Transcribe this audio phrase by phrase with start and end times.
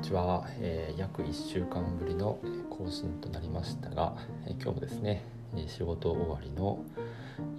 [0.00, 2.38] ちは、えー、約1週間ぶりの
[2.70, 4.14] 更新となりましたが、
[4.46, 5.22] えー、今日もですね
[5.66, 6.82] 仕事終わりの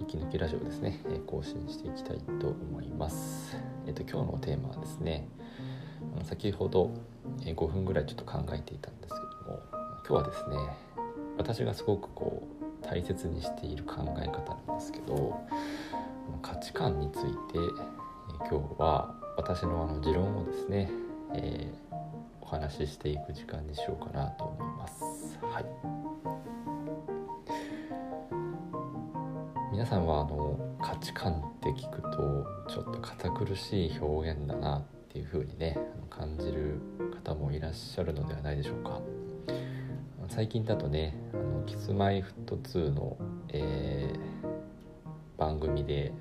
[0.00, 3.56] 息抜きラジオですね更新していきたいと思います、
[3.86, 5.28] えーと、今日のテーマはですね
[6.24, 6.90] 先ほど
[7.44, 10.56] 5分ぐらいちょっと考えていたんですけども今日はですね
[11.38, 12.42] 私がすごくこ
[12.82, 15.40] う大切にしている考え方なんですけど
[16.42, 17.20] 価値観につい
[17.52, 17.58] て
[18.50, 20.90] 今日は私のあの持論をですね、
[21.34, 21.92] えー、
[22.42, 25.38] お話ししていく時間にしようかなと思います。
[25.40, 25.64] はい、
[29.72, 35.78] 皆さんはあの価値観って聞くとちょっと堅苦しい表現だなっていう風にね
[36.10, 36.80] 感じる
[37.24, 39.00] 方もいらっしゃるのではないでしょうか。
[40.28, 43.16] 最近だとね「あのキスマイフット2の」
[43.54, 46.12] えー、番組で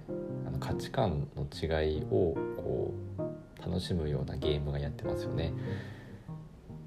[0.45, 5.53] あの価値観の違いをこう楽しむようなゲームがやってますよね。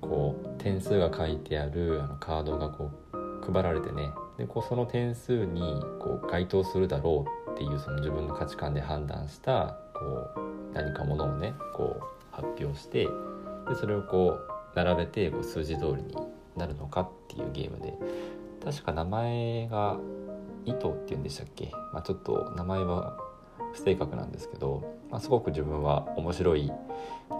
[0.05, 4.13] こう点数が書いてあるあのカードがこう配られてね。
[4.39, 5.61] でこうその点数に
[6.01, 13.07] こう該当するだろうっていうその自分の価値観で判断したこう何かものをねこう発表して
[13.69, 16.17] でそれをこう並べてこう数字通りに
[16.57, 17.95] なるのかっていうゲームで。
[18.65, 19.99] 確か名前が
[20.65, 23.19] 糸っていうんでしたっけ、まあ、ちょっと名前は
[23.75, 26.73] 不正確なんですけど、まあ、すごく自分は面白い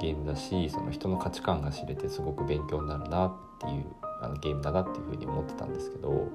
[0.01, 3.85] ゲームだしその人の価値観が知れてすごく勉強になるなっていう
[4.21, 6.29] あのゲームだなっていうふうに思ってたんですけど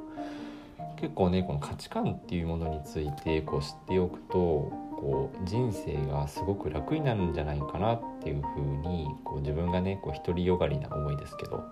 [0.95, 11.63] 結構ねこの価値観っていうものについてこう知っておくとこう人生がすごく楽になるんじゃないかなっていうふうにこう自分がねこう独りよがりな思いですけど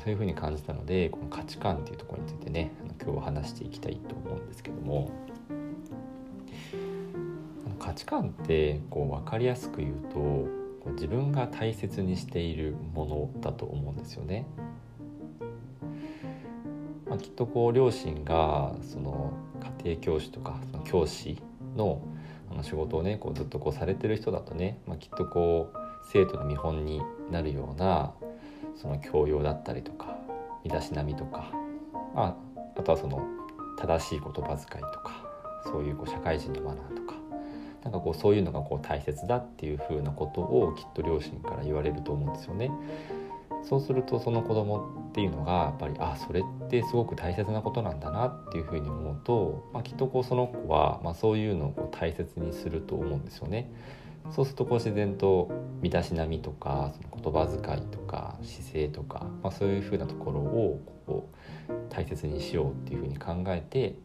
[0.00, 5.10] そういうふうに感じたのでこの価値観っていうところについてね今日は話していきたいと思うんですけども
[7.94, 14.46] 価値観ってこう分かりやすく言うと自分が大切にしているものだと思うんですよね。
[17.06, 19.32] まあ、きっとこう両親がその
[19.84, 21.40] 家庭教師とかその教師
[21.76, 22.02] の
[22.50, 25.76] あの仕事をねこうずっとこうされてる人だとね、まあ、きっとこう
[26.12, 28.12] 生徒の見本になるような
[28.74, 30.16] その教養だったりとか
[30.64, 31.52] 身だしなみとか、
[32.14, 33.22] まあ、あとはその
[33.78, 35.24] 正しい言葉遣いとか
[35.64, 37.23] そういうこう社会人のマナーとか
[37.84, 42.70] なんかこうそういうのがこう大切だっていうふうなことをきっと両親から言われると思うんですよね。
[43.62, 53.70] そうするとその子供っていうのがやっぱりあそれってすごく大切なことなんだなっていうふうに思うと、まあ、きっとこうその子は、まあ、そういうのをこう大切にすると思うんですよね。
[54.30, 55.50] そうするとこう自然と
[55.82, 61.28] 身だしなみとかその言葉遣いとか姿勢とか、まあ、そういうふうなところをこ
[61.68, 63.96] う大切にしようっていうふうに考えて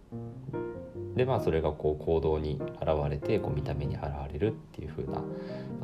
[1.19, 5.21] でまあそれがこう行動に現れてこう見た目に現れるっていう風な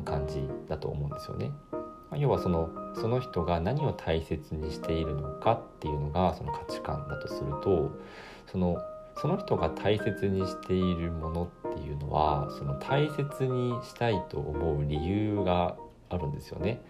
[0.02, 1.50] 感じだと思うんですよね。
[2.10, 7.92] ま要はそのその人が何を大切にしているのかっていうのがその価値観だとすると
[8.46, 8.78] その
[9.18, 15.76] その人が大切にしているものっていうのはその大切にしたいと思う理由が
[16.08, 16.80] あるんですよね。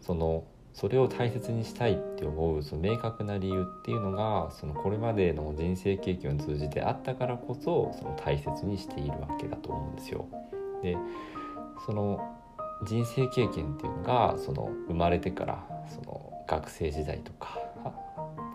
[0.00, 0.42] その
[0.72, 10.26] それを大切にしたいって思うその明確な理由っていうのがそのこれまでの人生経験を通じてあったからこそその大切にしているわけだと思うんですよ。
[10.82, 10.96] で
[11.84, 12.20] その
[12.86, 17.58] 人生経験っていうのがその生まれてからその学生時代とか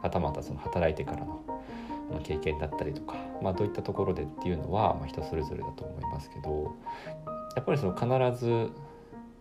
[0.01, 1.41] はたまたその働いてからの
[2.23, 6.75] 経験だったりとか、まあ、どういったところでっていうのは、まあ、人それぞれだと思いますけど
[7.55, 8.69] やっぱりその必ず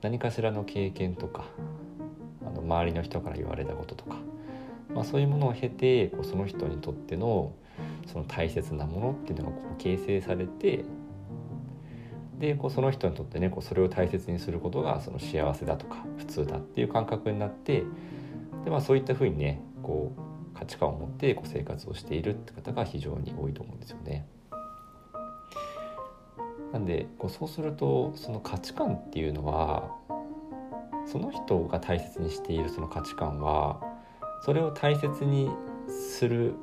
[0.02, 1.44] 何かしらの経験とか
[2.54, 4.16] の周りの人から言われたこととか、
[4.94, 7.52] まあ、そういうものを経てこうその人にとっての
[8.06, 10.84] その大切なものっていうのがこう形成されて
[12.38, 17.84] でこうその人にとってねこうそれを大切にすることがその幸せだとか普通だっていう感覚になって
[18.64, 24.26] で、まあ、そういったふうにねこう価値観を持ってこう生活をしているって方が非常に多いと思うんですよね。
[26.72, 29.92] なんでこうそうするとその価値観っていうのは
[31.06, 33.80] その人が大切にしているその価値観は
[34.44, 35.50] それを大切に
[35.88, 36.54] する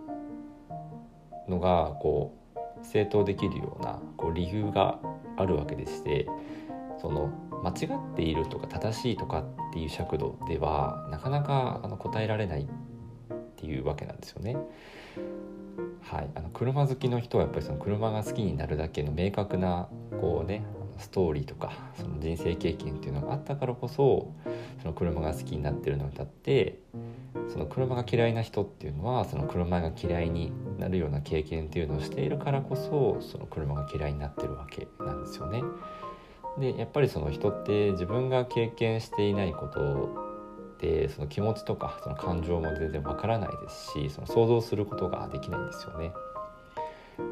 [1.48, 5.00] のがこう正当できるようなこう理由が
[5.38, 6.28] あるわけでして
[7.00, 7.30] その
[7.64, 12.68] 間違っているとか正しいとかっていう尺度ではなかなかあの答えられないっ
[13.58, 14.58] ていうわけなんですよね。
[16.02, 19.88] はい、あの車好きの人はやっぱりその車が好きになるだけの明確な
[20.20, 20.64] こうね
[20.98, 24.34] ストーリーとかその人生経験っていうのがあったからこそ
[24.82, 26.80] その車が好きになってるのに立って
[27.50, 35.64] その車が嫌いな人っていうのはその車が嫌いになるような経験っていうのをしているからこそその車が嫌いになってるわけなんですよね。
[36.60, 40.32] でやっぱりその人って自分が経験していないこと
[40.82, 46.12] てその気持ちとかその感情も全然わからないですしその想像することができないんですよね。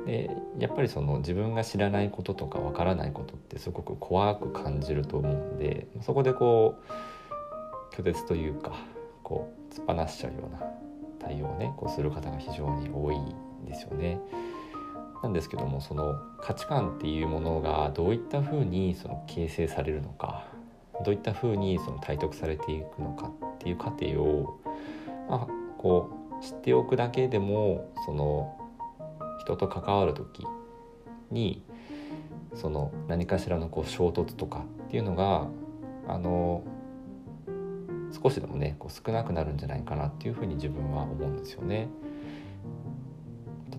[0.09, 6.79] でやっぱりその自分が知らないこととかわからないことってすごく怖く感じると思うんでそこでこ
[7.93, 8.73] う拒絶というか
[9.21, 10.65] こう突っ放しちゃうような
[11.19, 14.19] 対応をねこうする方が非常に多いんですよね。
[15.21, 20.45] なんですけどもその価値観っていうものがどういったふうにその形成されるのか
[21.05, 24.59] どういったふうにその体得されていくのかっていう過程を、
[25.29, 25.47] まあ、
[25.77, 26.09] こ
[26.41, 28.58] う知っておくだけでもその
[29.39, 30.45] 人と関わる時
[31.31, 31.63] に
[32.55, 35.47] その何かしらのこう衝突とかっていうのが
[36.07, 36.63] あの
[38.23, 41.89] 少しでもねこう少なくなるんじゃないかなっていうふうに自分は思うんですよね。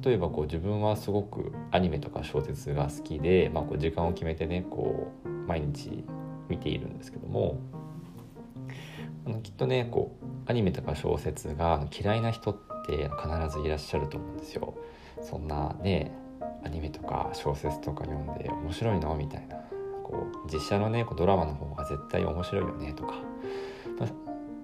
[0.03, 6.05] 例えばこう自分はすごくアニメとか小説が好きで、まあ、こう時間を決めてねこう毎日
[6.49, 7.59] 見ているんですけども
[9.27, 14.75] あのきっとねこうアニメとか小説が嫌いな人って必ずいらっしゃると思うんですよ。
[15.23, 16.13] そんなね
[16.65, 19.15] アニメとか小説とか読んで面白いの？
[19.15, 19.57] みたいな。
[20.05, 23.15] こう実写のねこうドラマの方が絶対面白いよねとか、
[23.99, 24.09] まあ、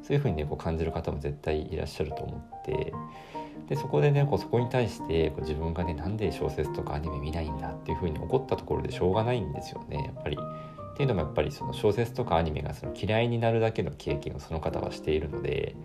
[0.03, 2.93] そういうふうにねこう感じる方も絶対いらっしゃると思って。
[3.69, 7.71] でそこでねこうそこに対してこう自分がねなんで小説とかアニメ見ないんだ？
[7.71, 10.37] っていうふうに怒ったところでしょうがないんですよねやっぱり。
[10.39, 15.77] っていうのもやっぱりその小説とかアニメがその嫌いになるだけの経験をその方はしているので。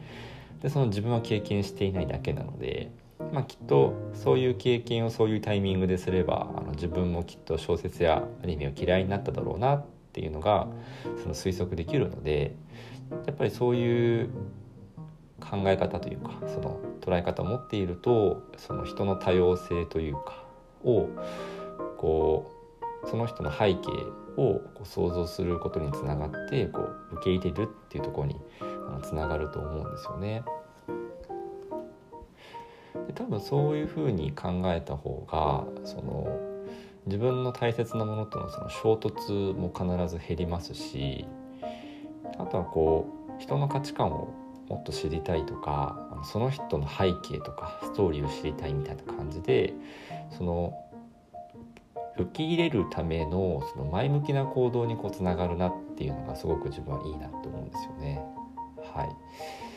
[0.62, 2.92] でその自分は経験していないだけなので、
[3.32, 10.68] まあ、きっとそういう経験をそういうタイミングですればあの自分もきっと小説やアニメを嫌いになっただろうなっていうのが
[11.22, 12.56] その推測できるので
[13.26, 14.30] やっぱりそういう
[15.40, 20.44] 考え方というかその捉え方を持っているとその人の多様性というか
[20.84, 21.10] を
[21.98, 22.52] こ
[23.06, 23.90] うその人の背景
[24.38, 26.82] をこう想像することにつながってこ
[27.12, 28.42] う受け入れるっていうところに
[29.04, 30.44] つながると思うんですよね。
[33.12, 36.40] で多分そういうふうに考えた方がその
[37.06, 41.26] 自分の大切なものとのその衝突も必ず減りますし
[42.38, 44.34] あとはこう人の価値観を
[44.70, 49.74] もっと知りたいとかその人の背景とかストーリーを知りたいみたいな感じで
[50.38, 50.74] その
[52.18, 58.22] 受け入れるためのその前向きな行動にこうつながるなっていうのがすごく自分はいいなと思うんですよね。
[58.94, 59.71] はい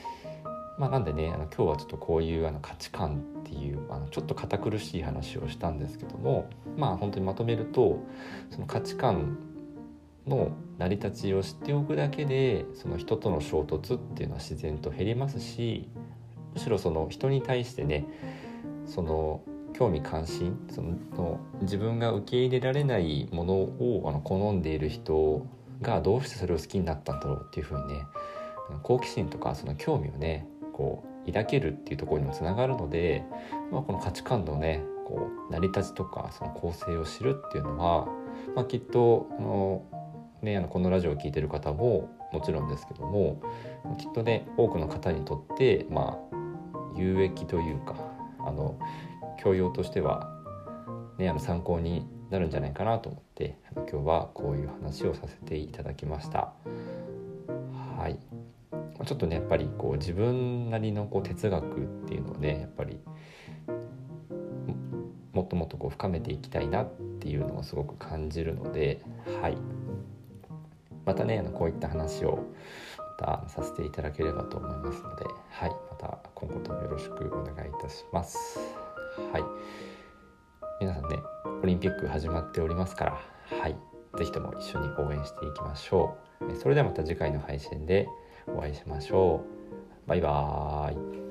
[0.79, 8.05] まあ、なんでねあの今日はちょっとこういうあの価値観っていうあのちょっと堅苦しい話をしたんですけどもまあ本当にまとめると
[8.51, 9.39] その価値観
[10.27, 15.89] の成り立ちを知っておくだけでその人との衝突っていうのは自然と減りますし
[16.55, 18.07] むしろその人に対してね
[18.87, 19.43] その
[19.75, 25.47] 興味関心その自分が受け入れられないものをあの好んでいる人
[25.83, 28.07] がどうしてそれを好きになったんだろうっていうふうにね
[28.83, 33.25] 好奇心とかその興味をねこう抱けるっていうところにもつながるので、
[33.71, 38.07] まあ、この価値観のねこう成り立ちとかその構成を知るっていうのは、
[38.55, 39.83] まあ、きっとあの、
[40.43, 43.41] ね、あのこのラジオを聴いてる方ももちろんですけども
[43.99, 46.37] きっとね多くの方にとってまあ
[46.97, 47.95] 有益というか
[48.41, 48.79] あの
[49.43, 50.31] 教養としては、
[51.19, 56.53] ね、あの参考になるんじゃないかなと思って今日はこういう話をさせていただきました。
[59.05, 62.99] ちょっとねやっぱりこう自分なりのこう哲学っていうのをねやっぱり
[65.33, 69.03] もっともっとこう深めていきたいなっていうのをすごく感じるので、
[69.43, 69.59] はい、
[71.05, 72.45] またねあのこういった話を
[73.19, 78.59] またさせていただければと思いますので、はい、また今後ともよろしくお願いいたします。
[79.33, 79.43] はい、
[80.81, 81.19] 皆さんね
[81.63, 83.21] オリンピック始まっておりますから、
[83.61, 83.77] はい、
[84.19, 86.57] 是非とも一緒に応援していきましょう。
[86.57, 88.09] それではまた次回の配信で
[88.49, 89.45] お会いしましょ
[90.07, 90.09] う。
[90.09, 91.24] バイバーイ。